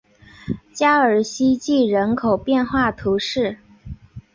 [0.73, 3.59] 加尔希济人口变化图示